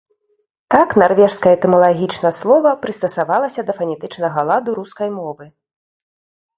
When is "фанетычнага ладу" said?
3.83-4.71